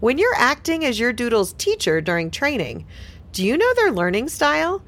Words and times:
When 0.00 0.16
you're 0.16 0.36
acting 0.36 0.84
as 0.84 1.00
your 1.00 1.12
doodle's 1.12 1.54
teacher 1.54 2.00
during 2.00 2.30
training, 2.30 2.86
do 3.32 3.44
you 3.44 3.58
know 3.58 3.74
their 3.74 3.90
learning 3.90 4.28
style? 4.28 4.80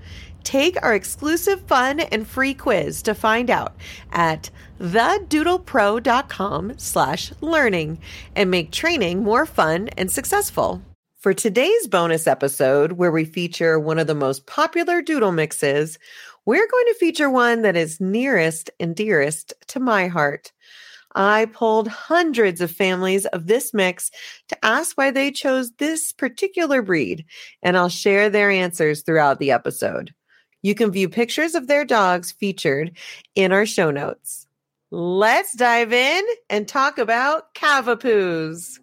Take 0.44 0.80
our 0.84 0.94
exclusive 0.94 1.62
fun 1.62 1.98
and 1.98 2.24
free 2.24 2.54
quiz 2.54 3.02
to 3.02 3.14
find 3.16 3.50
out 3.50 3.74
at 4.12 4.50
thedoodlepro.com 4.80 6.74
slash 6.78 7.32
learning 7.40 7.98
and 8.36 8.52
make 8.52 8.70
training 8.70 9.24
more 9.24 9.46
fun 9.46 9.88
and 9.98 10.12
successful. 10.12 10.80
For 11.18 11.34
today's 11.34 11.88
bonus 11.88 12.28
episode, 12.28 12.92
where 12.92 13.10
we 13.10 13.24
feature 13.24 13.80
one 13.80 13.98
of 13.98 14.06
the 14.06 14.14
most 14.14 14.46
popular 14.46 15.02
doodle 15.02 15.32
mixes, 15.32 15.98
we're 16.46 16.68
going 16.70 16.86
to 16.86 16.98
feature 17.00 17.28
one 17.28 17.62
that 17.62 17.76
is 17.76 18.00
nearest 18.00 18.70
and 18.78 18.94
dearest 18.94 19.54
to 19.66 19.80
my 19.80 20.06
heart. 20.06 20.52
I 21.14 21.46
polled 21.46 21.88
hundreds 21.88 22.60
of 22.60 22.70
families 22.70 23.26
of 23.26 23.46
this 23.46 23.74
mix 23.74 24.10
to 24.48 24.64
ask 24.64 24.96
why 24.96 25.10
they 25.10 25.30
chose 25.32 25.72
this 25.72 26.12
particular 26.12 26.82
breed, 26.82 27.24
and 27.62 27.76
I'll 27.76 27.88
share 27.88 28.30
their 28.30 28.50
answers 28.50 29.02
throughout 29.02 29.38
the 29.38 29.50
episode. 29.50 30.14
You 30.62 30.74
can 30.74 30.90
view 30.90 31.08
pictures 31.08 31.54
of 31.54 31.66
their 31.66 31.84
dogs 31.84 32.32
featured 32.32 32.96
in 33.34 33.50
our 33.52 33.66
show 33.66 33.90
notes. 33.90 34.46
Let's 34.90 35.54
dive 35.54 35.92
in 35.92 36.24
and 36.48 36.68
talk 36.68 36.98
about 36.98 37.54
Cavapoos. 37.54 38.78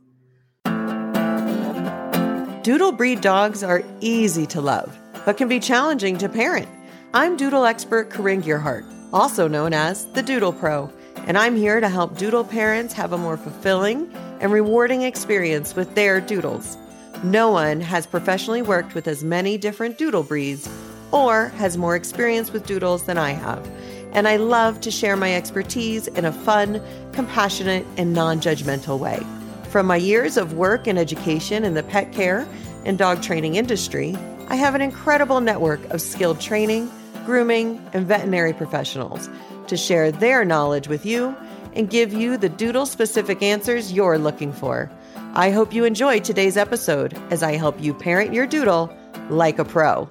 Doodle 2.64 2.92
breed 2.92 3.22
dogs 3.22 3.64
are 3.64 3.84
easy 4.02 4.46
to 4.48 4.60
love, 4.60 4.98
but 5.26 5.38
can 5.38 5.48
be 5.48 5.60
challenging 5.60 6.18
to 6.18 6.28
parent. 6.28 6.68
I'm 7.14 7.38
doodle 7.38 7.66
expert 7.66 8.10
Corinne 8.10 8.42
Gearhart, 8.42 8.86
also 9.14 9.48
known 9.48 9.74
as 9.74 10.06
the 10.14 10.24
Doodle 10.24 10.52
Pro, 10.52 10.92
and 11.28 11.38
I'm 11.38 11.58
here 11.58 11.82
to 11.82 11.90
help 11.90 12.18
doodle 12.18 12.46
parents 12.46 12.94
have 12.94 13.12
a 13.12 13.18
more 13.18 13.36
fulfilling 13.36 14.10
and 14.40 14.50
rewarding 14.50 15.02
experience 15.02 15.76
with 15.76 15.94
their 15.94 16.22
doodles. 16.22 16.78
No 17.22 17.52
one 17.52 17.82
has 17.82 18.08
professionally 18.08 18.62
worked 18.62 18.96
with 18.96 19.10
as 19.10 19.26
many 19.26 19.58
different 19.58 19.98
doodle 19.98 20.24
breeds 20.24 20.70
or 21.12 21.50
has 21.50 21.78
more 21.78 21.98
experience 21.98 22.54
with 22.54 22.66
doodles 22.66 23.04
than 23.04 23.18
I 23.18 23.32
have. 23.32 23.70
And 24.14 24.26
I 24.26 24.38
love 24.38 24.80
to 24.82 24.90
share 24.90 25.18
my 25.18 25.36
expertise 25.36 26.08
in 26.08 26.24
a 26.24 26.32
fun, 26.32 26.82
compassionate, 27.12 27.86
and 27.98 28.14
non 28.14 28.40
judgmental 28.40 28.98
way. 28.98 29.22
From 29.70 29.86
my 29.86 29.98
years 29.98 30.38
of 30.38 30.54
work 30.54 30.88
and 30.88 30.98
education 30.98 31.66
in 31.66 31.74
the 31.74 31.84
pet 31.84 32.14
care 32.14 32.48
and 32.86 32.98
dog 32.98 33.22
training 33.22 33.56
industry, 33.56 34.16
I 34.48 34.56
have 34.56 34.76
an 34.76 34.82
incredible 34.82 35.42
network 35.42 35.84
of 35.90 36.00
skilled 36.00 36.40
training, 36.40 36.90
grooming, 37.26 37.86
and 37.92 38.08
veterinary 38.08 38.54
professionals 38.54 39.30
to 39.68 39.78
share 39.78 40.12
their 40.12 40.44
knowledge 40.46 40.88
with 40.88 41.06
you 41.06 41.36
and 41.74 41.90
give 41.90 42.12
you 42.12 42.38
the 42.38 42.50
doodle 42.50 42.86
specific 42.86 43.42
answers 43.42 43.94
you're 43.94 44.18
looking 44.18 44.52
for. 44.52 44.92
I 45.34 45.52
hope 45.52 45.74
you 45.74 45.86
enjoy 45.86 46.20
today's 46.20 46.58
episode 46.58 47.14
as 47.32 47.44
I 47.44 47.54
help 47.54 47.80
you 47.82 47.94
parent 47.94 48.34
your 48.34 48.48
doodle 48.48 48.96
like 49.30 49.60
a 49.60 49.66
pro. 49.66 50.10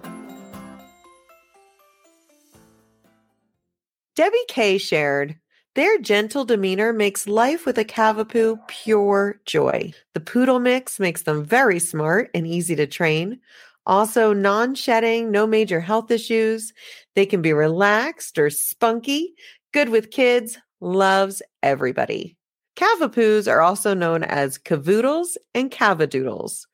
Debbie 4.14 4.38
K 4.48 4.78
shared, 4.78 5.36
their 5.74 5.98
gentle 5.98 6.46
demeanor 6.46 6.92
makes 6.94 7.28
life 7.28 7.66
with 7.66 7.76
a 7.76 7.84
Cavapoo 7.84 8.66
pure 8.66 9.40
joy. 9.44 9.92
The 10.14 10.20
poodle 10.20 10.58
mix 10.58 10.98
makes 10.98 11.22
them 11.22 11.44
very 11.44 11.80
smart 11.80 12.30
and 12.32 12.46
easy 12.46 12.74
to 12.76 12.86
train. 12.86 13.40
Also, 13.86 14.32
non 14.32 14.74
shedding, 14.74 15.30
no 15.30 15.46
major 15.46 15.80
health 15.80 16.10
issues. 16.10 16.72
They 17.14 17.26
can 17.26 17.40
be 17.40 17.52
relaxed 17.52 18.38
or 18.38 18.50
spunky, 18.50 19.34
good 19.72 19.88
with 19.88 20.10
kids, 20.10 20.58
loves 20.80 21.40
everybody. 21.62 22.36
Cavapoos 22.76 23.50
are 23.50 23.62
also 23.62 23.94
known 23.94 24.22
as 24.22 24.58
cavoodles 24.58 25.36
and 25.54 25.70
cavadoodles. 25.70 26.66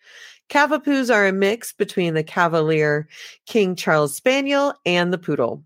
Cavapoos 0.48 1.14
are 1.14 1.26
a 1.26 1.32
mix 1.32 1.72
between 1.72 2.14
the 2.14 2.24
Cavalier 2.24 3.08
King 3.46 3.76
Charles 3.76 4.14
Spaniel 4.14 4.74
and 4.84 5.12
the 5.12 5.18
poodle. 5.18 5.62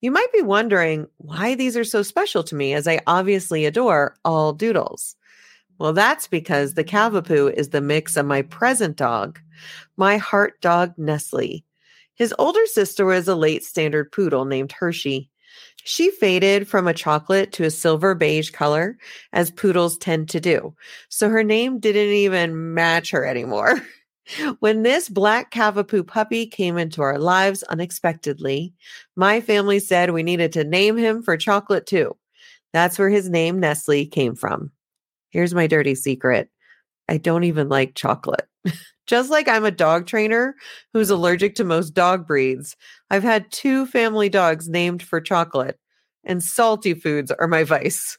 You 0.00 0.10
might 0.10 0.32
be 0.32 0.42
wondering 0.42 1.06
why 1.18 1.54
these 1.54 1.76
are 1.76 1.84
so 1.84 2.02
special 2.02 2.42
to 2.44 2.54
me, 2.54 2.74
as 2.74 2.88
I 2.88 3.00
obviously 3.06 3.64
adore 3.64 4.16
all 4.24 4.52
doodles. 4.52 5.16
Well, 5.78 5.92
that's 5.92 6.28
because 6.28 6.74
the 6.74 6.84
Cavapoo 6.84 7.52
is 7.52 7.70
the 7.70 7.80
mix 7.80 8.16
of 8.16 8.26
my 8.26 8.42
present 8.42 8.96
dog, 8.96 9.40
my 9.96 10.16
heart 10.16 10.60
dog 10.60 10.94
Nestle. 10.96 11.64
His 12.14 12.34
older 12.38 12.64
sister 12.66 13.04
was 13.04 13.26
a 13.26 13.34
late 13.34 13.64
standard 13.64 14.12
poodle 14.12 14.44
named 14.44 14.72
Hershey. 14.72 15.30
She 15.82 16.10
faded 16.10 16.68
from 16.68 16.86
a 16.86 16.94
chocolate 16.94 17.52
to 17.52 17.64
a 17.64 17.70
silver 17.70 18.14
beige 18.14 18.50
color, 18.50 18.96
as 19.32 19.50
poodles 19.50 19.98
tend 19.98 20.28
to 20.30 20.40
do. 20.40 20.74
So 21.08 21.28
her 21.28 21.42
name 21.42 21.80
didn't 21.80 22.14
even 22.14 22.74
match 22.74 23.10
her 23.10 23.24
anymore. 23.24 23.82
When 24.60 24.84
this 24.84 25.10
black 25.10 25.50
Cavapoo 25.50 26.06
puppy 26.06 26.46
came 26.46 26.78
into 26.78 27.02
our 27.02 27.18
lives 27.18 27.62
unexpectedly, 27.64 28.72
my 29.16 29.42
family 29.42 29.78
said 29.78 30.12
we 30.12 30.22
needed 30.22 30.50
to 30.52 30.64
name 30.64 30.96
him 30.96 31.22
for 31.22 31.36
chocolate 31.36 31.84
too. 31.84 32.16
That's 32.72 32.98
where 32.98 33.10
his 33.10 33.28
name 33.28 33.60
Nestle 33.60 34.06
came 34.06 34.34
from. 34.34 34.72
Here's 35.34 35.52
my 35.52 35.66
dirty 35.66 35.96
secret 35.96 36.48
I 37.08 37.16
don't 37.16 37.42
even 37.42 37.68
like 37.68 37.96
chocolate. 37.96 38.48
Just 39.08 39.30
like 39.30 39.48
I'm 39.48 39.64
a 39.64 39.72
dog 39.72 40.06
trainer 40.06 40.54
who's 40.92 41.10
allergic 41.10 41.56
to 41.56 41.64
most 41.64 41.90
dog 41.90 42.24
breeds, 42.24 42.76
I've 43.10 43.24
had 43.24 43.50
two 43.50 43.84
family 43.84 44.28
dogs 44.28 44.68
named 44.68 45.02
for 45.02 45.20
chocolate, 45.20 45.76
and 46.22 46.40
salty 46.40 46.94
foods 46.94 47.32
are 47.32 47.48
my 47.48 47.64
vice. 47.64 48.16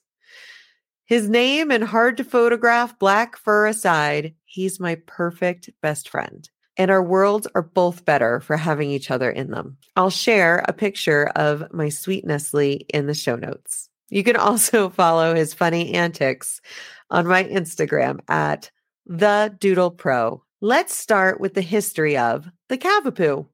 His 1.05 1.29
name 1.29 1.71
and 1.71 1.85
hard 1.85 2.17
to 2.17 2.25
photograph 2.25 2.99
black 2.99 3.37
fur 3.37 3.65
aside, 3.65 4.35
he's 4.43 4.81
my 4.81 4.95
perfect 5.07 5.69
best 5.81 6.09
friend. 6.09 6.49
And 6.75 6.91
our 6.91 7.01
worlds 7.01 7.47
are 7.55 7.61
both 7.61 8.03
better 8.03 8.41
for 8.41 8.57
having 8.57 8.91
each 8.91 9.09
other 9.09 9.31
in 9.31 9.51
them. 9.51 9.77
I'll 9.95 10.09
share 10.09 10.65
a 10.67 10.73
picture 10.73 11.31
of 11.37 11.71
my 11.71 11.87
sweet 11.87 12.25
Nestle 12.25 12.85
in 12.93 13.07
the 13.07 13.13
show 13.13 13.37
notes. 13.37 13.89
You 14.15 14.23
can 14.23 14.37
also 14.37 14.87
follow 15.01 15.35
his 15.35 15.53
funny 15.53 15.93
antics 15.93 16.61
on 17.09 17.27
my 17.27 17.43
Instagram 17.43 18.19
at 18.29 18.71
the 19.05 19.53
Doodle 19.59 19.91
Pro. 19.91 20.41
Let's 20.61 20.95
start 20.95 21.41
with 21.41 21.53
the 21.53 21.61
history 21.61 22.17
of 22.17 22.49
the 22.69 22.77
Cavapoo. 22.77 23.45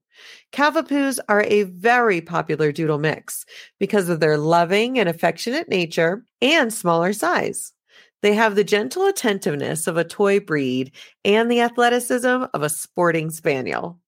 Cavapoos 0.54 1.18
are 1.28 1.44
a 1.48 1.64
very 1.64 2.22
popular 2.22 2.72
doodle 2.72 3.00
mix 3.00 3.44
because 3.80 4.08
of 4.08 4.20
their 4.20 4.38
loving 4.38 5.00
and 5.00 5.10
affectionate 5.10 5.68
nature 5.68 6.24
and 6.44 6.72
smaller 6.72 7.12
size. 7.12 7.74
They 8.22 8.36
have 8.36 8.54
the 8.54 8.64
gentle 8.64 9.08
attentiveness 9.08 9.88
of 9.88 9.98
a 9.98 10.04
toy 10.04 10.40
breed 10.40 10.92
and 11.26 11.50
the 11.50 11.62
athleticism 11.62 12.44
of 12.54 12.62
a 12.62 12.70
sporting 12.70 13.32
spaniel. 13.32 14.00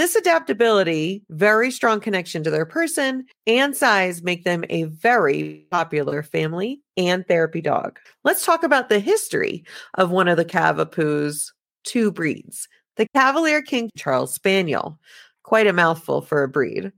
This 0.00 0.16
adaptability, 0.16 1.26
very 1.28 1.70
strong 1.70 2.00
connection 2.00 2.42
to 2.44 2.50
their 2.50 2.64
person, 2.64 3.26
and 3.46 3.76
size 3.76 4.22
make 4.22 4.44
them 4.44 4.64
a 4.70 4.84
very 4.84 5.66
popular 5.70 6.22
family 6.22 6.80
and 6.96 7.28
therapy 7.28 7.60
dog. 7.60 7.98
Let's 8.24 8.46
talk 8.46 8.62
about 8.62 8.88
the 8.88 8.98
history 8.98 9.62
of 9.98 10.10
one 10.10 10.26
of 10.26 10.38
the 10.38 10.44
Cavapoo's 10.46 11.52
two 11.84 12.10
breeds, 12.10 12.66
the 12.96 13.06
Cavalier 13.14 13.60
King 13.60 13.90
Charles 13.94 14.32
Spaniel, 14.32 14.98
Quite 15.42 15.66
a 15.66 15.72
mouthful 15.74 16.22
for 16.22 16.44
a 16.44 16.48
breed. 16.48 16.92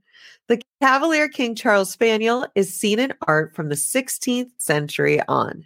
The 0.47 0.61
Cavalier 0.81 1.27
King 1.27 1.55
Charles 1.55 1.91
Spaniel 1.91 2.47
is 2.55 2.73
seen 2.73 2.99
in 2.99 3.11
art 3.27 3.53
from 3.53 3.67
the 3.67 3.75
16th 3.75 4.51
century 4.59 5.19
on. 5.27 5.65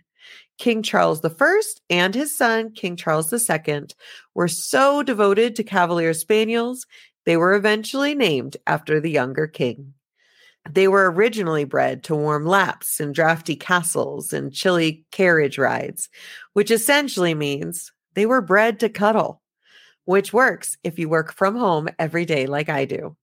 King 0.58 0.82
Charles 0.82 1.24
I 1.24 1.62
and 1.92 2.16
his 2.16 2.36
son, 2.36 2.72
King 2.72 2.96
Charles 2.96 3.32
II, 3.32 3.84
were 4.34 4.48
so 4.48 5.04
devoted 5.04 5.56
to 5.56 5.64
Cavalier 5.64 6.16
Spaniels, 6.16 6.88
they 7.28 7.38
were 7.38 7.54
eventually 7.54 8.16
named 8.16 8.58
after 8.66 9.00
the 9.00 9.12
younger 9.12 9.46
king. 9.46 9.94
They 10.68 10.88
were 10.88 11.12
originally 11.12 11.64
bred 11.64 12.04
to 12.06 12.16
warm 12.16 12.48
laps 12.48 13.00
in 13.00 13.12
drafty 13.12 13.56
castles 13.56 14.34
and 14.34 14.52
chilly 14.52 15.06
carriage 15.12 15.60
rides, 15.60 16.10
which 16.54 16.72
essentially 16.72 17.36
means 17.36 17.94
they 18.16 18.26
were 18.26 18.42
bred 18.42 18.80
to 18.80 18.90
cuddle 18.90 19.44
which 20.08 20.32
works 20.32 20.78
if 20.86 20.98
you 20.98 21.10
work 21.10 21.34
from 21.34 21.58
home 21.58 21.90
every 22.00 22.24
day 22.24 22.48
like 22.48 22.70
I 22.70 22.86
do. 22.86 23.18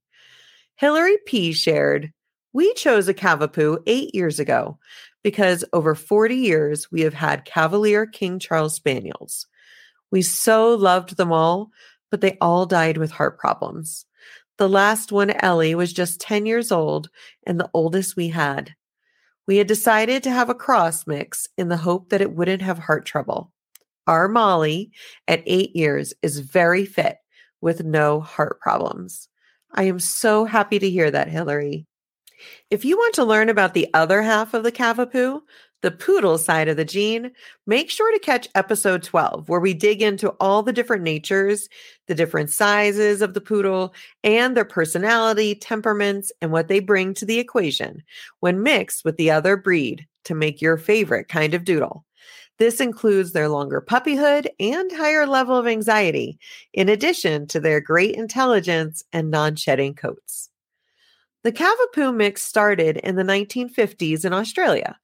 Hillary 0.77 1.17
P. 1.25 1.55
shared, 1.55 2.13
We 2.53 2.75
chose 2.75 3.09
a 3.09 3.15
Cavapoo 3.15 3.79
eight 3.87 4.15
years 4.15 4.39
ago 4.39 4.79
because 5.23 5.65
over 5.73 5.95
40 5.95 6.37
years 6.37 6.93
we 6.93 7.01
have 7.01 7.15
had 7.15 7.47
Cavalier 7.47 8.05
King 8.05 8.39
Charles 8.39 8.75
Spaniels. 8.75 9.47
We 10.11 10.21
so 10.21 10.75
loved 10.75 11.17
them 11.17 11.33
all, 11.33 11.71
but 12.15 12.21
they 12.21 12.39
all 12.41 12.65
died 12.65 12.97
with 12.97 13.11
heart 13.11 13.41
problems. 13.41 14.07
The 14.57 14.69
last 14.69 15.11
one, 15.11 15.31
Ellie, 15.31 15.75
was 15.75 15.93
just 15.93 16.21
10 16.21 16.47
years 16.47 16.71
old 16.71 17.11
and 17.45 17.59
the 17.59 17.69
oldest 17.75 18.15
we 18.15 18.29
had. 18.29 18.77
We 19.49 19.57
had 19.57 19.67
decided 19.67 20.23
to 20.23 20.31
have 20.31 20.49
a 20.49 20.55
cross 20.55 21.09
mix 21.09 21.49
in 21.59 21.71
the 21.71 21.77
hope 21.77 22.11
that 22.11 22.21
it 22.21 22.31
wouldn't 22.31 22.63
have 22.63 22.79
heart 22.79 23.05
trouble. 23.05 23.51
Our 24.07 24.29
Molly 24.29 24.93
at 25.27 25.43
eight 25.45 25.75
years 25.75 26.15
is 26.23 26.39
very 26.39 26.87
fit 26.87 27.17
with 27.61 27.83
no 27.83 28.21
heart 28.21 28.61
problems. 28.61 29.29
I 29.75 29.83
am 29.83 29.99
so 29.99 30.45
happy 30.45 30.79
to 30.79 30.89
hear 30.89 31.11
that, 31.11 31.27
Hillary. 31.27 31.85
If 32.71 32.85
you 32.85 32.97
want 32.97 33.15
to 33.15 33.25
learn 33.25 33.49
about 33.49 33.75
the 33.75 33.89
other 33.95 34.23
half 34.23 34.55
of 34.55 34.63
the 34.63 34.73
Cavapoo, 34.73 35.41
the 35.85 35.91
poodle 35.91 36.39
side 36.39 36.69
of 36.69 36.79
the 36.79 36.85
gene, 36.85 37.31
make 37.67 37.91
sure 37.91 38.11
to 38.11 38.19
catch 38.19 38.49
episode 38.55 39.03
12, 39.03 39.51
where 39.51 39.61
we 39.61 39.75
dig 39.75 40.01
into 40.01 40.31
all 40.41 40.63
the 40.63 40.73
different 40.73 41.03
natures, 41.03 41.69
the 42.07 42.15
different 42.15 42.49
sizes 42.49 43.21
of 43.21 43.35
the 43.35 43.41
poodle, 43.41 43.95
and 44.23 44.57
their 44.57 44.65
personality, 44.65 45.55
temperaments, 45.55 46.33
and 46.41 46.51
what 46.51 46.69
they 46.69 46.81
bring 46.81 47.13
to 47.13 47.27
the 47.27 47.39
equation 47.39 48.03
when 48.41 48.63
mixed 48.63 49.05
with 49.05 49.19
the 49.19 49.31
other 49.31 49.59
breed 49.59 50.07
to 50.25 50.35
make 50.35 50.63
your 50.63 50.79
favorite 50.79 51.29
kind 51.29 51.53
of 51.53 51.65
doodle. 51.65 52.07
This 52.59 52.81
includes 52.81 53.33
their 53.33 53.51
longer 53.51 53.85
puppyhood 53.87 54.47
and 54.59 54.91
higher 54.93 55.27
level 55.27 55.57
of 55.57 55.67
anxiety, 55.67 56.39
in 56.73 56.89
addition 56.89 57.47
to 57.49 57.61
their 57.61 57.81
great 57.81 58.15
intelligence 58.15 59.05
and 59.13 59.31
non 59.31 59.57
shedding 59.57 59.95
coats. 59.95 60.49
The 61.45 61.53
Cavapoo 61.53 62.17
mix 62.17 62.43
started 62.43 62.97
in 62.97 63.17
the 63.17 63.23
1950s 63.23 64.25
in 64.25 64.33
Australia, 64.33 64.99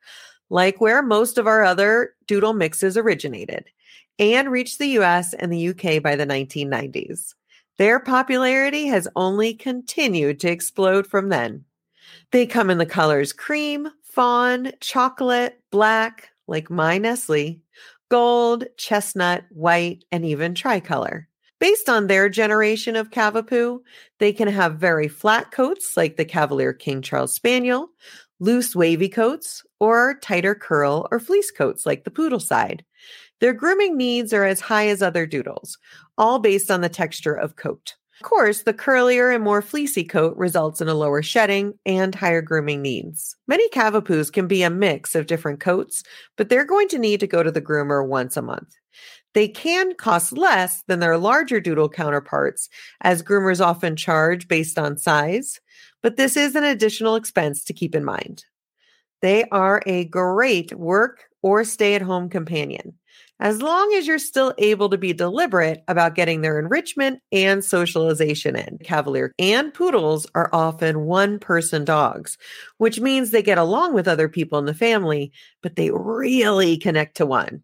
like 0.49 0.81
where 0.81 1.03
most 1.03 1.37
of 1.37 1.47
our 1.47 1.63
other 1.63 2.15
doodle 2.27 2.55
mixes 2.55 2.97
originated, 2.97 3.67
and 4.19 4.51
reached 4.51 4.79
the 4.79 4.99
US 4.99 5.35
and 5.35 5.53
the 5.53 5.69
UK 5.69 6.03
by 6.03 6.17
the 6.17 6.27
1990s. 6.27 7.35
Their 7.77 8.01
popularity 8.01 8.87
has 8.87 9.07
only 9.17 9.53
continued 9.53 10.41
to 10.41 10.51
explode 10.51 11.07
from 11.07 11.29
then. 11.29 11.67
They 12.33 12.47
come 12.47 12.71
in 12.71 12.79
the 12.79 12.87
colors 12.87 13.35
cream, 13.35 13.91
fawn, 14.03 14.73
chocolate, 14.81 15.61
black, 15.71 16.31
like 16.47 16.71
my 16.71 16.97
Nestle, 16.97 17.61
gold, 18.09 18.65
chestnut, 18.79 19.45
white, 19.51 20.05
and 20.11 20.25
even 20.25 20.55
tricolor. 20.55 21.29
Based 21.61 21.91
on 21.91 22.07
their 22.07 22.31
generation 22.31 22.97
of 22.97 23.11
Cavapoo, 23.11 23.81
they 24.19 24.33
can 24.33 24.49
have 24.49 24.77
very 24.77 25.09
flat 25.09 25.51
coats 25.51 25.95
like 25.95 26.17
the 26.17 26.25
Cavalier 26.25 26.73
King 26.73 27.03
Charles 27.03 27.35
Spaniel, 27.35 27.91
loose 28.41 28.75
wavy 28.75 29.11
coats, 29.11 29.63
or 29.79 30.19
tighter 30.23 30.55
curl 30.55 31.07
or 31.11 31.21
fleece 31.21 31.51
coats 31.51 31.85
like 31.85 32.05
the 32.05 32.11
Poodle 32.11 32.41
side. 32.41 32.83
Their 33.41 33.53
grooming 33.53 33.99
needs 33.99 34.33
are 34.33 34.45
as 34.45 34.61
high 34.61 34.89
as 34.89 35.03
other 35.03 35.27
doodles, 35.27 35.79
all 36.17 36.39
based 36.39 36.71
on 36.71 36.81
the 36.81 36.89
texture 36.89 37.35
of 37.35 37.57
coat. 37.57 37.95
Of 38.21 38.25
course, 38.25 38.63
the 38.63 38.75
curlier 38.75 39.35
and 39.35 39.45
more 39.45 39.63
fleecy 39.63 40.05
coat 40.05 40.37
results 40.39 40.81
in 40.81 40.89
a 40.89 40.95
lower 40.95 41.23
shedding 41.23 41.75
and 41.87 42.15
higher 42.15 42.43
grooming 42.43 42.81
needs. 42.83 43.37
Many 43.47 43.69
Cavapoos 43.71 44.33
can 44.33 44.47
be 44.47 44.63
a 44.63 44.71
mix 44.71 45.15
of 45.15 45.27
different 45.27 45.61
coats, 45.61 46.05
but 46.37 46.49
they're 46.49 46.65
going 46.65 46.89
to 46.89 46.99
need 46.99 47.21
to 47.21 47.27
go 47.27 47.43
to 47.43 47.51
the 47.51 47.63
groomer 47.63 48.07
once 48.07 48.37
a 48.37 48.43
month. 48.43 48.77
They 49.35 49.49
can 49.49 49.95
cost 49.95 50.37
less 50.37 50.83
than 50.89 51.01
their 51.01 51.17
larger 51.17 51.61
doodle 51.61 51.89
counterparts, 51.89 52.69
as 53.01 53.23
groomers 53.23 53.65
often 53.65 53.97
charge 53.97 54.49
based 54.49 54.79
on 54.79 54.99
size, 54.99 55.61
but 56.03 56.17
this 56.17 56.37
is 56.37 56.55
an 56.55 56.65
additional 56.65 57.15
expense 57.15 57.65
to 57.65 57.73
keep 57.73 57.95
in 57.95 58.05
mind. 58.05 58.45
They 59.23 59.45
are 59.51 59.83
a 59.87 60.07
great 60.07 60.75
work 60.75 61.25
or 61.43 61.65
stay 61.65 61.95
at 61.95 62.03
home 62.03 62.29
companion, 62.29 62.95
as 63.39 63.63
long 63.63 63.93
as 63.95 64.07
you're 64.07 64.19
still 64.19 64.55
able 64.59 64.89
to 64.91 64.99
be 64.99 65.13
deliberate 65.13 65.83
about 65.89 66.15
getting 66.15 66.41
their 66.41 66.59
enrichment 66.59 67.21
and 67.31 67.65
socialization 67.65 68.57
in. 68.57 68.79
Cavalier 68.83 69.33
and 69.39 69.73
poodles 69.73 70.27
are 70.35 70.51
often 70.53 71.03
one 71.03 71.39
person 71.39 71.85
dogs, 71.85 72.37
which 72.79 73.01
means 73.01 73.31
they 73.31 73.43
get 73.43 73.59
along 73.59 73.95
with 73.95 74.09
other 74.09 74.29
people 74.29 74.59
in 74.59 74.65
the 74.65 74.75
family, 74.75 75.33
but 75.63 75.77
they 75.77 75.91
really 75.91 76.77
connect 76.77 77.17
to 77.19 77.27
one. 77.27 77.63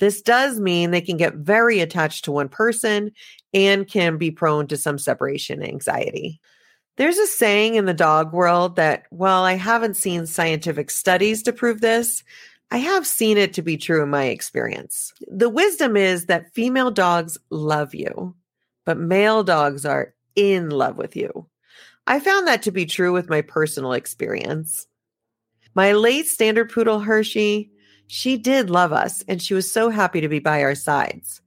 This 0.00 0.22
does 0.22 0.60
mean 0.60 0.90
they 0.90 1.00
can 1.00 1.16
get 1.16 1.34
very 1.34 1.80
attached 1.80 2.24
to 2.24 2.32
one 2.32 2.48
person 2.48 3.10
and 3.52 3.88
can 3.88 4.16
be 4.16 4.30
prone 4.30 4.66
to 4.68 4.76
some 4.76 4.98
separation 4.98 5.62
anxiety. 5.62 6.40
There's 6.96 7.18
a 7.18 7.26
saying 7.26 7.76
in 7.76 7.84
the 7.84 7.94
dog 7.94 8.32
world 8.32 8.76
that 8.76 9.04
while 9.10 9.44
I 9.44 9.54
haven't 9.54 9.96
seen 9.96 10.26
scientific 10.26 10.90
studies 10.90 11.42
to 11.44 11.52
prove 11.52 11.80
this, 11.80 12.24
I 12.70 12.78
have 12.78 13.06
seen 13.06 13.38
it 13.38 13.54
to 13.54 13.62
be 13.62 13.76
true 13.76 14.02
in 14.02 14.10
my 14.10 14.24
experience. 14.24 15.12
The 15.28 15.48
wisdom 15.48 15.96
is 15.96 16.26
that 16.26 16.52
female 16.54 16.90
dogs 16.90 17.38
love 17.50 17.94
you, 17.94 18.34
but 18.84 18.98
male 18.98 19.42
dogs 19.42 19.86
are 19.86 20.14
in 20.36 20.70
love 20.70 20.98
with 20.98 21.16
you. 21.16 21.48
I 22.06 22.20
found 22.20 22.46
that 22.46 22.62
to 22.62 22.70
be 22.70 22.84
true 22.84 23.12
with 23.12 23.30
my 23.30 23.42
personal 23.42 23.92
experience. 23.92 24.86
My 25.74 25.92
late 25.92 26.26
standard 26.26 26.70
poodle 26.70 27.00
Hershey 27.00 27.70
she 28.08 28.38
did 28.38 28.70
love 28.70 28.92
us, 28.92 29.22
and 29.28 29.40
she 29.40 29.54
was 29.54 29.70
so 29.70 29.90
happy 29.90 30.20
to 30.20 30.28
be 30.28 30.38
by 30.38 30.62
our 30.62 30.74
sides. 30.74 31.40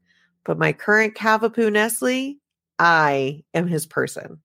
But 0.45 0.59
my 0.59 0.71
current 0.71 1.15
Cavapoo 1.15 1.71
Nestle, 1.71 2.37
I 2.79 3.43
am 3.53 3.67
his 3.67 3.85
person. 3.85 4.39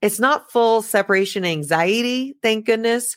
It's 0.00 0.18
not 0.18 0.50
full 0.50 0.82
separation 0.82 1.44
anxiety, 1.44 2.34
thank 2.42 2.66
goodness, 2.66 3.16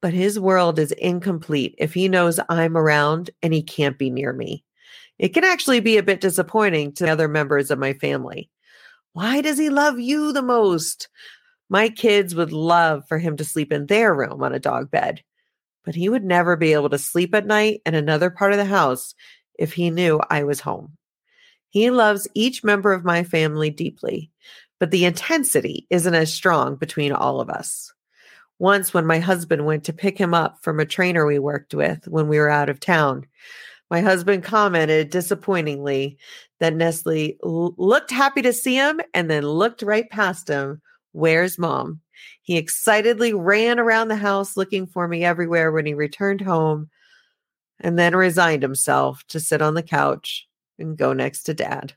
but 0.00 0.14
his 0.14 0.40
world 0.40 0.78
is 0.78 0.92
incomplete 0.92 1.74
if 1.78 1.94
he 1.94 2.08
knows 2.08 2.40
I'm 2.48 2.76
around 2.76 3.30
and 3.42 3.52
he 3.52 3.62
can't 3.62 3.98
be 3.98 4.10
near 4.10 4.32
me. 4.32 4.64
It 5.18 5.28
can 5.28 5.44
actually 5.44 5.80
be 5.80 5.96
a 5.98 6.02
bit 6.02 6.20
disappointing 6.20 6.92
to 6.94 7.10
other 7.10 7.28
members 7.28 7.70
of 7.70 7.78
my 7.78 7.92
family. 7.92 8.50
Why 9.12 9.42
does 9.42 9.58
he 9.58 9.70
love 9.70 10.00
you 10.00 10.32
the 10.32 10.42
most? 10.42 11.08
My 11.68 11.88
kids 11.88 12.34
would 12.34 12.52
love 12.52 13.06
for 13.08 13.18
him 13.18 13.36
to 13.36 13.44
sleep 13.44 13.72
in 13.72 13.86
their 13.86 14.14
room 14.14 14.42
on 14.42 14.54
a 14.54 14.58
dog 14.58 14.90
bed 14.90 15.22
but 15.84 15.94
he 15.94 16.08
would 16.08 16.24
never 16.24 16.56
be 16.56 16.72
able 16.72 16.90
to 16.90 16.98
sleep 16.98 17.34
at 17.34 17.46
night 17.46 17.82
in 17.86 17.94
another 17.94 18.30
part 18.30 18.52
of 18.52 18.58
the 18.58 18.64
house 18.64 19.14
if 19.58 19.72
he 19.72 19.90
knew 19.90 20.20
I 20.30 20.44
was 20.44 20.60
home. 20.60 20.96
He 21.68 21.90
loves 21.90 22.28
each 22.34 22.64
member 22.64 22.92
of 22.92 23.04
my 23.04 23.24
family 23.24 23.70
deeply, 23.70 24.30
but 24.78 24.90
the 24.90 25.04
intensity 25.04 25.86
isn't 25.90 26.14
as 26.14 26.32
strong 26.32 26.76
between 26.76 27.12
all 27.12 27.40
of 27.40 27.50
us. 27.50 27.92
Once, 28.58 28.94
when 28.94 29.04
my 29.04 29.18
husband 29.18 29.66
went 29.66 29.84
to 29.84 29.92
pick 29.92 30.16
him 30.16 30.32
up 30.32 30.58
from 30.62 30.78
a 30.78 30.86
trainer 30.86 31.26
we 31.26 31.38
worked 31.38 31.74
with 31.74 32.06
when 32.06 32.28
we 32.28 32.38
were 32.38 32.48
out 32.48 32.68
of 32.68 32.78
town, 32.78 33.26
my 33.90 34.00
husband 34.00 34.44
commented 34.44 35.10
disappointingly 35.10 36.16
that 36.60 36.74
Nestle 36.74 37.36
l- 37.44 37.74
looked 37.76 38.10
happy 38.10 38.42
to 38.42 38.52
see 38.52 38.76
him 38.76 39.00
and 39.12 39.30
then 39.30 39.42
looked 39.42 39.82
right 39.82 40.08
past 40.08 40.48
him. 40.48 40.80
Where's 41.14 41.60
mom? 41.60 42.00
He 42.42 42.56
excitedly 42.56 43.32
ran 43.32 43.78
around 43.78 44.08
the 44.08 44.16
house 44.16 44.56
looking 44.56 44.84
for 44.84 45.06
me 45.06 45.24
everywhere 45.24 45.70
when 45.70 45.86
he 45.86 45.94
returned 45.94 46.40
home 46.40 46.90
and 47.78 47.96
then 47.96 48.16
resigned 48.16 48.64
himself 48.64 49.22
to 49.28 49.38
sit 49.38 49.62
on 49.62 49.74
the 49.74 49.82
couch 49.82 50.48
and 50.76 50.98
go 50.98 51.12
next 51.12 51.44
to 51.44 51.54
dad. 51.54 51.92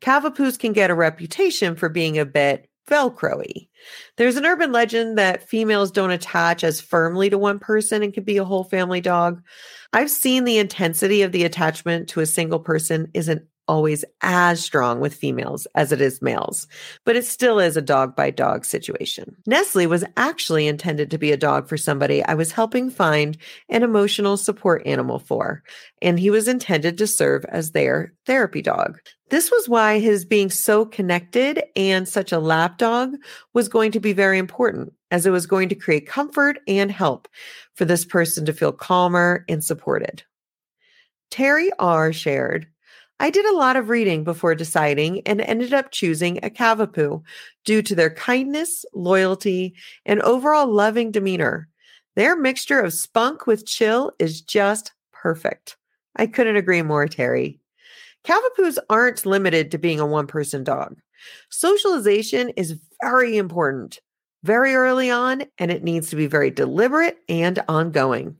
Cavapoos 0.00 0.58
can 0.58 0.72
get 0.72 0.90
a 0.90 0.94
reputation 0.94 1.76
for 1.76 1.90
being 1.90 2.18
a 2.18 2.24
bit 2.24 2.70
velcro 2.88 3.44
There's 4.16 4.36
an 4.36 4.46
urban 4.46 4.72
legend 4.72 5.18
that 5.18 5.46
females 5.46 5.90
don't 5.90 6.10
attach 6.10 6.64
as 6.64 6.80
firmly 6.80 7.28
to 7.28 7.36
one 7.36 7.58
person 7.58 8.02
and 8.02 8.14
can 8.14 8.24
be 8.24 8.38
a 8.38 8.44
whole 8.44 8.64
family 8.64 9.02
dog. 9.02 9.42
I've 9.92 10.10
seen 10.10 10.44
the 10.44 10.58
intensity 10.58 11.20
of 11.20 11.32
the 11.32 11.44
attachment 11.44 12.08
to 12.10 12.20
a 12.20 12.26
single 12.26 12.60
person 12.60 13.10
isn't 13.12 13.42
always 13.68 14.04
as 14.20 14.62
strong 14.62 15.00
with 15.00 15.14
females 15.14 15.66
as 15.74 15.92
it 15.92 16.00
is 16.00 16.22
males, 16.22 16.66
but 17.04 17.16
it 17.16 17.24
still 17.24 17.58
is 17.58 17.76
a 17.76 17.82
dog 17.82 18.14
by 18.14 18.30
dog 18.30 18.64
situation. 18.64 19.36
Nestle 19.46 19.86
was 19.86 20.04
actually 20.16 20.66
intended 20.66 21.10
to 21.10 21.18
be 21.18 21.32
a 21.32 21.36
dog 21.36 21.68
for 21.68 21.76
somebody 21.76 22.22
I 22.24 22.34
was 22.34 22.52
helping 22.52 22.90
find 22.90 23.36
an 23.68 23.82
emotional 23.82 24.36
support 24.36 24.86
animal 24.86 25.18
for, 25.18 25.62
and 26.02 26.18
he 26.18 26.30
was 26.30 26.48
intended 26.48 26.98
to 26.98 27.06
serve 27.06 27.44
as 27.48 27.72
their 27.72 28.12
therapy 28.26 28.62
dog. 28.62 28.98
This 29.30 29.50
was 29.50 29.68
why 29.68 29.98
his 29.98 30.24
being 30.24 30.50
so 30.50 30.84
connected 30.84 31.62
and 31.74 32.08
such 32.08 32.30
a 32.30 32.38
lap 32.38 32.78
dog 32.78 33.14
was 33.54 33.68
going 33.68 33.92
to 33.92 34.00
be 34.00 34.12
very 34.12 34.38
important, 34.38 34.92
as 35.10 35.26
it 35.26 35.30
was 35.30 35.46
going 35.46 35.70
to 35.70 35.74
create 35.74 36.06
comfort 36.06 36.58
and 36.68 36.90
help 36.92 37.26
for 37.74 37.84
this 37.84 38.04
person 38.04 38.44
to 38.44 38.52
feel 38.52 38.72
calmer 38.72 39.44
and 39.48 39.64
supported. 39.64 40.22
Terry 41.30 41.70
R. 41.78 42.12
shared, 42.12 42.68
I 43.20 43.30
did 43.30 43.46
a 43.46 43.56
lot 43.56 43.76
of 43.76 43.88
reading 43.88 44.24
before 44.24 44.54
deciding 44.54 45.20
and 45.26 45.40
ended 45.40 45.72
up 45.72 45.90
choosing 45.90 46.38
a 46.38 46.50
Cavapoo 46.50 47.22
due 47.64 47.82
to 47.82 47.94
their 47.94 48.10
kindness, 48.10 48.84
loyalty, 48.92 49.74
and 50.04 50.20
overall 50.22 50.66
loving 50.66 51.10
demeanor. 51.10 51.68
Their 52.16 52.36
mixture 52.36 52.80
of 52.80 52.92
spunk 52.92 53.46
with 53.46 53.66
chill 53.66 54.12
is 54.18 54.40
just 54.40 54.92
perfect. 55.12 55.76
I 56.16 56.26
couldn't 56.26 56.56
agree 56.56 56.82
more, 56.82 57.06
Terry. 57.08 57.60
Cavapoos 58.24 58.78
aren't 58.90 59.26
limited 59.26 59.70
to 59.70 59.78
being 59.78 60.00
a 60.00 60.06
one 60.06 60.26
person 60.26 60.64
dog. 60.64 60.98
Socialization 61.50 62.50
is 62.50 62.78
very 63.02 63.36
important 63.36 64.00
very 64.44 64.74
early 64.74 65.10
on, 65.10 65.42
and 65.58 65.72
it 65.72 65.82
needs 65.82 66.10
to 66.10 66.16
be 66.16 66.26
very 66.26 66.50
deliberate 66.50 67.18
and 67.28 67.64
ongoing. 67.66 68.36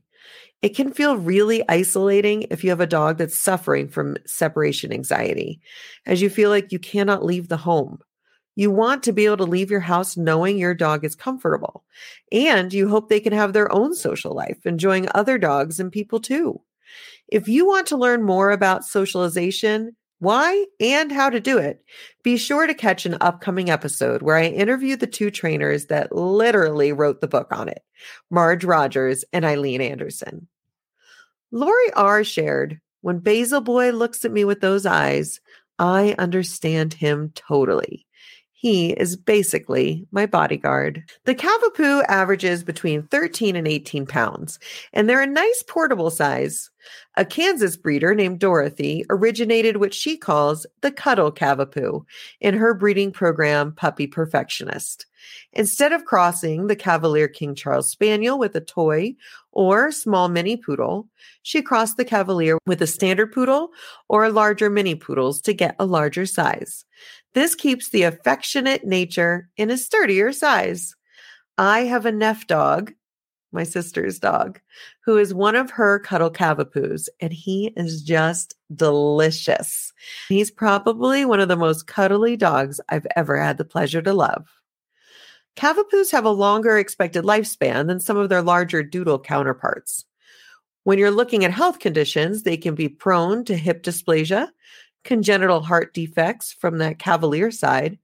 It 0.64 0.74
can 0.74 0.94
feel 0.94 1.18
really 1.18 1.62
isolating 1.68 2.46
if 2.50 2.64
you 2.64 2.70
have 2.70 2.80
a 2.80 2.86
dog 2.86 3.18
that's 3.18 3.36
suffering 3.36 3.86
from 3.86 4.16
separation 4.24 4.94
anxiety, 4.94 5.60
as 6.06 6.22
you 6.22 6.30
feel 6.30 6.48
like 6.48 6.72
you 6.72 6.78
cannot 6.78 7.22
leave 7.22 7.48
the 7.48 7.58
home. 7.58 7.98
You 8.56 8.70
want 8.70 9.02
to 9.02 9.12
be 9.12 9.26
able 9.26 9.36
to 9.36 9.44
leave 9.44 9.70
your 9.70 9.80
house 9.80 10.16
knowing 10.16 10.56
your 10.56 10.72
dog 10.72 11.04
is 11.04 11.14
comfortable, 11.14 11.84
and 12.32 12.72
you 12.72 12.88
hope 12.88 13.10
they 13.10 13.20
can 13.20 13.34
have 13.34 13.52
their 13.52 13.70
own 13.74 13.94
social 13.94 14.34
life, 14.34 14.56
enjoying 14.64 15.06
other 15.14 15.36
dogs 15.36 15.78
and 15.78 15.92
people 15.92 16.18
too. 16.18 16.62
If 17.28 17.46
you 17.46 17.66
want 17.66 17.86
to 17.88 17.98
learn 17.98 18.22
more 18.22 18.50
about 18.50 18.86
socialization, 18.86 19.94
why 20.18 20.64
and 20.80 21.12
how 21.12 21.28
to 21.28 21.40
do 21.40 21.58
it, 21.58 21.84
be 22.22 22.38
sure 22.38 22.66
to 22.66 22.72
catch 22.72 23.04
an 23.04 23.18
upcoming 23.20 23.68
episode 23.68 24.22
where 24.22 24.36
I 24.36 24.46
interview 24.46 24.96
the 24.96 25.06
two 25.06 25.30
trainers 25.30 25.88
that 25.88 26.10
literally 26.16 26.94
wrote 26.94 27.20
the 27.20 27.28
book 27.28 27.48
on 27.52 27.68
it 27.68 27.82
Marge 28.30 28.64
Rogers 28.64 29.26
and 29.30 29.44
Eileen 29.44 29.82
Anderson. 29.82 30.48
Lori 31.54 31.92
R 31.92 32.24
shared, 32.24 32.80
when 33.00 33.20
Basil 33.20 33.60
Boy 33.60 33.92
looks 33.92 34.24
at 34.24 34.32
me 34.32 34.44
with 34.44 34.60
those 34.60 34.84
eyes, 34.84 35.40
I 35.78 36.16
understand 36.18 36.94
him 36.94 37.30
totally. 37.36 38.08
He 38.64 38.92
is 38.92 39.14
basically 39.14 40.08
my 40.10 40.24
bodyguard. 40.24 41.04
The 41.26 41.34
Cavapoo 41.34 42.02
averages 42.08 42.64
between 42.64 43.02
13 43.08 43.56
and 43.56 43.68
18 43.68 44.06
pounds, 44.06 44.58
and 44.94 45.06
they're 45.06 45.20
a 45.20 45.26
nice 45.26 45.62
portable 45.68 46.08
size. 46.08 46.70
A 47.18 47.26
Kansas 47.26 47.76
breeder 47.76 48.14
named 48.14 48.38
Dorothy 48.38 49.04
originated 49.10 49.76
what 49.76 49.92
she 49.92 50.16
calls 50.16 50.64
the 50.80 50.90
Cuddle 50.90 51.30
Cavapoo 51.30 52.06
in 52.40 52.54
her 52.54 52.72
breeding 52.72 53.12
program, 53.12 53.74
Puppy 53.74 54.06
Perfectionist. 54.06 55.04
Instead 55.52 55.92
of 55.92 56.06
crossing 56.06 56.66
the 56.66 56.76
Cavalier 56.76 57.28
King 57.28 57.54
Charles 57.54 57.90
Spaniel 57.90 58.38
with 58.38 58.56
a 58.56 58.60
toy 58.62 59.14
or 59.52 59.92
small 59.92 60.28
mini 60.28 60.56
poodle, 60.56 61.06
she 61.42 61.60
crossed 61.60 61.98
the 61.98 62.04
Cavalier 62.04 62.58
with 62.66 62.80
a 62.80 62.86
standard 62.86 63.30
poodle 63.30 63.70
or 64.08 64.24
a 64.24 64.30
larger 64.30 64.70
mini 64.70 64.94
poodles 64.94 65.40
to 65.42 65.52
get 65.52 65.76
a 65.78 65.86
larger 65.86 66.24
size. 66.26 66.84
This 67.34 67.54
keeps 67.54 67.90
the 67.90 68.04
affectionate 68.04 68.84
nature 68.84 69.48
in 69.56 69.70
a 69.70 69.76
sturdier 69.76 70.32
size. 70.32 70.94
I 71.58 71.80
have 71.80 72.06
a 72.06 72.12
Neff 72.12 72.46
dog, 72.46 72.92
my 73.52 73.64
sister's 73.64 74.18
dog, 74.18 74.60
who 75.04 75.16
is 75.16 75.34
one 75.34 75.56
of 75.56 75.70
her 75.70 75.98
cuddle 75.98 76.30
cavapoos, 76.30 77.08
and 77.20 77.32
he 77.32 77.72
is 77.76 78.02
just 78.02 78.54
delicious. 78.74 79.92
He's 80.28 80.50
probably 80.50 81.24
one 81.24 81.40
of 81.40 81.48
the 81.48 81.56
most 81.56 81.86
cuddly 81.86 82.36
dogs 82.36 82.80
I've 82.88 83.06
ever 83.16 83.40
had 83.40 83.58
the 83.58 83.64
pleasure 83.64 84.02
to 84.02 84.12
love. 84.12 84.46
Cavapoos 85.56 86.10
have 86.10 86.24
a 86.24 86.30
longer 86.30 86.78
expected 86.78 87.24
lifespan 87.24 87.86
than 87.86 88.00
some 88.00 88.16
of 88.16 88.28
their 88.28 88.42
larger 88.42 88.82
doodle 88.82 89.20
counterparts. 89.20 90.04
When 90.82 90.98
you're 90.98 91.10
looking 91.10 91.44
at 91.44 91.52
health 91.52 91.78
conditions, 91.78 92.42
they 92.42 92.56
can 92.56 92.74
be 92.74 92.88
prone 92.88 93.44
to 93.46 93.56
hip 93.56 93.82
dysplasia, 93.82 94.48
congenital 95.04 95.62
heart 95.62 95.94
defects 95.94 96.52
from 96.52 96.78
the 96.78 96.94
cavalier 96.94 97.50
side, 97.50 97.98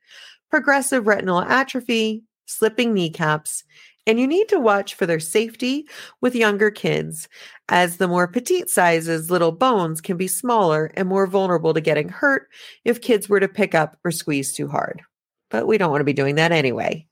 progressive 0.51 1.07
retinal 1.07 1.41
atrophy, 1.41 2.23
slipping 2.47 2.93
kneecaps, 2.93 3.65
and 4.07 4.19
you 4.19 4.27
need 4.27 4.49
to 4.49 4.59
watch 4.59 4.95
for 4.95 5.07
their 5.07 5.21
safety 5.21 5.87
with 6.21 6.35
younger 6.35 6.71
kids, 6.71 7.29
as 7.69 7.97
the 7.97 8.09
more 8.09 8.27
petite 8.27 8.69
sizes, 8.71 9.31
little 9.31 9.53
bones 9.53 10.01
can 10.01 10.17
be 10.17 10.27
smaller 10.27 10.91
and 10.95 11.09
more 11.09 11.27
vulnerable 11.27 11.75
to 11.75 11.81
getting 11.81 12.09
hurt 12.09 12.49
if 12.85 13.03
kids 13.03 13.29
were 13.29 13.41
to 13.41 13.49
pick 13.49 13.75
up 13.75 13.99
or 14.05 14.11
squeeze 14.11 14.53
too 14.53 14.69
hard. 14.69 15.03
But 15.51 15.67
we 15.67 15.79
don't 15.79 15.91
want 15.91 16.01
to 16.01 16.05
be 16.05 16.13
doing 16.13 16.37
that 16.37 16.53
anyway. 16.53 17.07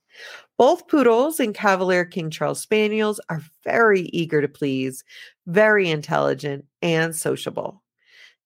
Both 0.57 0.89
poodles 0.89 1.39
and 1.39 1.55
Cavalier 1.55 2.05
King 2.05 2.31
Charles 2.31 2.61
Spaniels 2.61 3.21
are 3.29 3.43
very 3.65 4.03
eager 4.13 4.41
to 4.41 4.49
please, 4.49 5.05
very 5.47 5.89
intelligent, 5.89 6.65
and 6.83 7.15
sociable. 7.15 7.83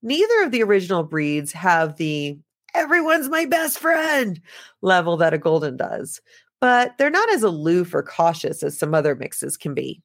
Neither 0.02 0.42
of 0.42 0.50
the 0.50 0.62
original 0.62 1.04
breeds 1.04 1.52
have 1.52 1.96
the 1.96 2.38
everyone's 2.74 3.28
my 3.28 3.44
best 3.44 3.78
friend 3.78 4.40
level 4.80 5.16
that 5.18 5.34
a 5.34 5.38
golden 5.38 5.76
does, 5.76 6.20
but 6.60 6.96
they're 6.98 7.10
not 7.10 7.32
as 7.32 7.42
aloof 7.42 7.94
or 7.94 8.02
cautious 8.02 8.62
as 8.62 8.78
some 8.78 8.94
other 8.94 9.14
mixes 9.14 9.56
can 9.56 9.74
be. 9.74 10.02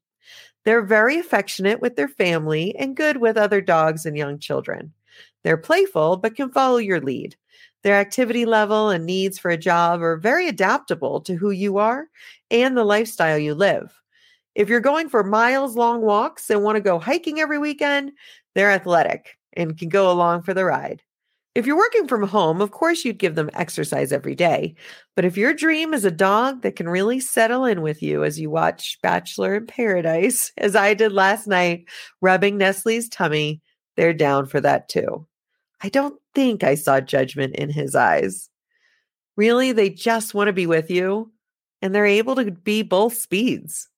They're 0.65 0.83
very 0.83 1.17
affectionate 1.17 1.81
with 1.81 1.95
their 1.95 2.07
family 2.07 2.75
and 2.75 2.95
good 2.95 3.17
with 3.17 3.37
other 3.37 3.61
dogs 3.61 4.05
and 4.05 4.17
young 4.17 4.37
children. 4.37 4.93
They're 5.43 5.57
playful, 5.57 6.17
but 6.17 6.35
can 6.35 6.51
follow 6.51 6.77
your 6.77 6.99
lead. 6.99 7.35
Their 7.83 7.95
activity 7.95 8.45
level 8.45 8.89
and 8.89 9.05
needs 9.05 9.39
for 9.39 9.49
a 9.49 9.57
job 9.57 10.01
are 10.01 10.17
very 10.17 10.47
adaptable 10.47 11.21
to 11.21 11.35
who 11.35 11.51
you 11.51 11.77
are 11.77 12.07
and 12.51 12.75
the 12.75 12.83
lifestyle 12.83 13.37
you 13.37 13.55
live. 13.55 13.99
If 14.55 14.67
you're 14.67 14.79
going 14.79 15.09
for 15.09 15.23
miles 15.23 15.75
long 15.75 16.01
walks 16.01 16.49
and 16.49 16.63
want 16.63 16.75
to 16.75 16.81
go 16.81 16.99
hiking 16.99 17.39
every 17.39 17.57
weekend, 17.57 18.11
they're 18.55 18.71
athletic 18.71 19.36
and 19.57 19.77
can 19.77 19.89
go 19.89 20.09
along 20.09 20.43
for 20.43 20.53
the 20.53 20.63
ride. 20.63 21.01
If 21.55 21.65
you're 21.65 21.75
working 21.75 22.07
from 22.07 22.21
home, 22.21 22.61
of 22.61 22.69
course, 22.69 23.03
you'd 23.03 23.17
give 23.17 23.33
them 23.33 23.49
exercise 23.53 24.11
every 24.13 24.35
day. 24.35 24.75
But 25.15 25.25
if 25.25 25.35
your 25.35 25.55
dream 25.55 25.91
is 25.91 26.05
a 26.05 26.11
dog 26.11 26.61
that 26.61 26.75
can 26.75 26.87
really 26.87 27.19
settle 27.19 27.65
in 27.65 27.81
with 27.81 28.03
you 28.03 28.23
as 28.23 28.39
you 28.39 28.51
watch 28.51 28.99
Bachelor 29.01 29.55
in 29.55 29.65
Paradise, 29.65 30.51
as 30.57 30.75
I 30.75 30.93
did 30.93 31.11
last 31.11 31.47
night, 31.47 31.85
rubbing 32.21 32.57
Nestle's 32.57 33.09
tummy, 33.09 33.59
they're 33.95 34.13
down 34.13 34.45
for 34.45 34.61
that 34.61 34.87
too. 34.87 35.25
I 35.81 35.89
don't 35.89 36.19
think 36.35 36.63
I 36.63 36.75
saw 36.75 36.99
judgment 36.99 37.55
in 37.55 37.71
his 37.71 37.95
eyes. 37.95 38.49
Really, 39.35 39.71
they 39.71 39.89
just 39.89 40.35
want 40.35 40.47
to 40.47 40.53
be 40.53 40.67
with 40.67 40.91
you, 40.91 41.31
and 41.81 41.93
they're 41.93 42.05
able 42.05 42.35
to 42.35 42.51
be 42.51 42.83
both 42.83 43.15
speeds. 43.15 43.89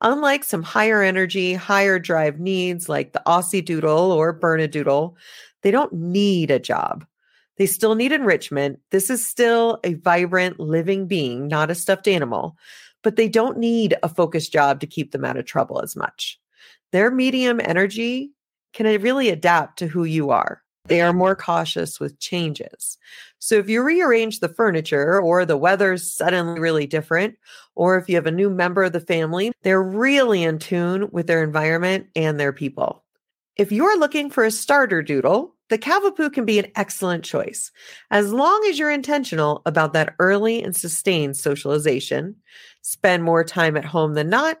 Unlike 0.00 0.44
some 0.44 0.62
higher 0.62 1.02
energy, 1.02 1.54
higher 1.54 1.98
drive 1.98 2.38
needs 2.38 2.88
like 2.88 3.12
the 3.12 3.22
Aussie 3.26 3.64
Doodle 3.64 4.12
or 4.12 4.38
Bernedoodle, 4.38 5.14
they 5.62 5.70
don't 5.70 5.92
need 5.92 6.50
a 6.50 6.60
job. 6.60 7.04
They 7.56 7.66
still 7.66 7.96
need 7.96 8.12
enrichment. 8.12 8.78
This 8.90 9.10
is 9.10 9.26
still 9.26 9.80
a 9.82 9.94
vibrant, 9.94 10.60
living 10.60 11.08
being, 11.08 11.48
not 11.48 11.70
a 11.70 11.74
stuffed 11.74 12.06
animal, 12.06 12.56
but 13.02 13.16
they 13.16 13.28
don't 13.28 13.58
need 13.58 13.96
a 14.02 14.08
focused 14.08 14.52
job 14.52 14.78
to 14.80 14.86
keep 14.86 15.10
them 15.10 15.24
out 15.24 15.36
of 15.36 15.44
trouble 15.44 15.80
as 15.80 15.96
much. 15.96 16.38
Their 16.92 17.10
medium 17.10 17.60
energy 17.60 18.30
can 18.72 18.86
really 19.02 19.28
adapt 19.28 19.80
to 19.80 19.88
who 19.88 20.04
you 20.04 20.30
are. 20.30 20.62
They 20.88 21.00
are 21.00 21.12
more 21.12 21.36
cautious 21.36 22.00
with 22.00 22.18
changes. 22.18 22.98
So 23.38 23.56
if 23.56 23.68
you 23.68 23.82
rearrange 23.82 24.40
the 24.40 24.48
furniture 24.48 25.20
or 25.20 25.44
the 25.44 25.56
weather's 25.56 26.12
suddenly 26.12 26.58
really 26.58 26.86
different, 26.86 27.36
or 27.74 27.98
if 27.98 28.08
you 28.08 28.16
have 28.16 28.26
a 28.26 28.32
new 28.32 28.50
member 28.50 28.82
of 28.82 28.92
the 28.92 29.00
family, 29.00 29.52
they're 29.62 29.82
really 29.82 30.42
in 30.42 30.58
tune 30.58 31.08
with 31.12 31.26
their 31.26 31.42
environment 31.42 32.08
and 32.16 32.40
their 32.40 32.52
people. 32.52 33.04
If 33.56 33.72
you're 33.72 33.98
looking 33.98 34.30
for 34.30 34.44
a 34.44 34.50
starter 34.50 35.02
doodle, 35.02 35.54
the 35.68 35.78
Cavapoo 35.78 36.32
can 36.32 36.44
be 36.44 36.58
an 36.58 36.72
excellent 36.76 37.24
choice 37.24 37.70
as 38.10 38.32
long 38.32 38.64
as 38.70 38.78
you're 38.78 38.90
intentional 38.90 39.60
about 39.66 39.92
that 39.92 40.14
early 40.18 40.62
and 40.62 40.74
sustained 40.74 41.36
socialization, 41.36 42.36
spend 42.82 43.22
more 43.22 43.44
time 43.44 43.76
at 43.76 43.84
home 43.84 44.14
than 44.14 44.30
not, 44.30 44.60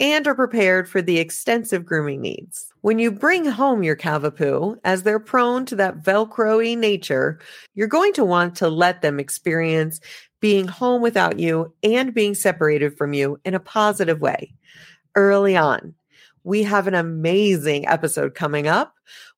and 0.00 0.26
are 0.26 0.34
prepared 0.34 0.88
for 0.88 1.00
the 1.00 1.18
extensive 1.18 1.84
grooming 1.84 2.20
needs. 2.20 2.66
When 2.80 2.98
you 2.98 3.10
bring 3.10 3.44
home 3.44 3.82
your 3.82 3.96
Cavapoo, 3.96 4.76
as 4.84 5.02
they're 5.02 5.20
prone 5.20 5.64
to 5.66 5.76
that 5.76 6.02
Velcro 6.02 6.76
nature, 6.76 7.38
you're 7.74 7.86
going 7.86 8.12
to 8.14 8.24
want 8.24 8.56
to 8.56 8.68
let 8.68 9.02
them 9.02 9.20
experience 9.20 10.00
being 10.40 10.66
home 10.66 11.00
without 11.00 11.38
you 11.38 11.72
and 11.82 12.12
being 12.12 12.34
separated 12.34 12.96
from 12.98 13.14
you 13.14 13.38
in 13.44 13.54
a 13.54 13.60
positive 13.60 14.20
way 14.20 14.52
early 15.14 15.56
on. 15.56 15.94
We 16.42 16.62
have 16.64 16.86
an 16.86 16.94
amazing 16.94 17.88
episode 17.88 18.34
coming 18.34 18.66
up 18.66 18.94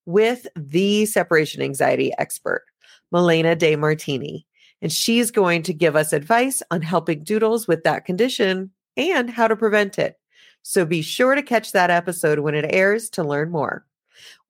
with 0.07 0.47
the 0.57 1.07
separation 1.07 1.63
anxiety 1.63 2.13
expert, 2.19 2.65
Malena 3.13 3.55
DeMartini. 3.55 4.45
And 4.83 4.93
she's 4.93 5.31
going 5.31 5.63
to 5.63 5.73
give 5.73 5.97
us 5.97 6.13
advice 6.13 6.63
on 6.71 6.83
helping 6.83 7.23
doodles 7.23 7.69
with 7.69 7.85
that 7.85 8.05
condition 8.05 8.71
and 8.97 9.31
how 9.31 9.49
to 9.49 9.57
prevent 9.57 9.99
it. 9.99 10.19
So 10.69 10.85
be 10.85 11.01
sure 11.01 11.37
to 11.37 11.43
catch 11.43 11.71
that 11.71 11.91
episode 11.91 12.41
when 12.41 12.57
it 12.57 12.67
airs 12.69 13.09
to 13.11 13.23
learn 13.23 13.53
more. 13.53 13.87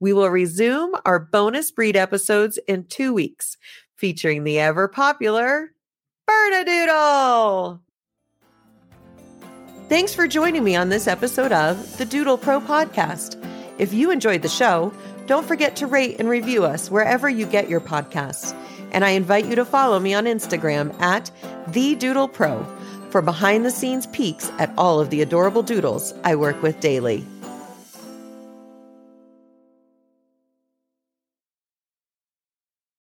We 0.00 0.14
will 0.14 0.30
resume 0.30 0.94
our 1.04 1.18
bonus 1.18 1.70
breed 1.70 1.94
episodes 1.94 2.58
in 2.66 2.87
two 2.87 3.12
weeks, 3.12 3.58
featuring 3.96 4.42
the 4.42 4.58
ever 4.58 4.88
popular 4.88 5.73
Bernedoodle. 6.26 7.80
Thanks 9.90 10.14
for 10.14 10.26
joining 10.26 10.64
me 10.64 10.75
on 10.75 10.88
this 10.88 11.06
episode 11.06 11.52
of 11.52 11.99
the 11.99 12.06
Doodle 12.06 12.38
Pro 12.38 12.62
Podcast. 12.62 13.37
If 13.76 13.92
you 13.92 14.11
enjoyed 14.11 14.40
the 14.40 14.49
show, 14.49 14.94
don't 15.26 15.46
forget 15.46 15.76
to 15.76 15.87
rate 15.87 16.16
and 16.18 16.30
review 16.30 16.64
us 16.64 16.90
wherever 16.90 17.28
you 17.28 17.44
get 17.44 17.68
your 17.68 17.82
podcasts. 17.82 18.56
And 18.90 19.04
I 19.04 19.11
invite 19.11 19.44
you 19.44 19.54
to 19.56 19.66
follow 19.66 20.00
me 20.00 20.14
on 20.14 20.25
Instagram 20.25 20.99
at 20.99 21.30
the 21.68 21.94
Doodle 21.94 22.28
Pro 22.28 22.66
for 23.11 23.23
behind 23.23 23.65
the 23.65 23.71
scenes 23.71 24.07
peeks 24.09 24.51
at 24.59 24.73
all 24.77 25.01
of 25.01 25.11
the 25.11 25.23
adorable 25.23 25.63
doodles 25.63 26.15
I 26.25 26.37
work 26.37 26.63
with 26.63 26.81
daily. 26.81 27.25